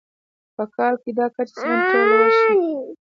[0.55, 2.67] په کال کې دا کچه سلنې ته لوړه شوه.